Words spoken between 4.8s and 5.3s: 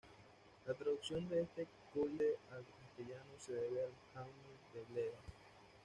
Bleda.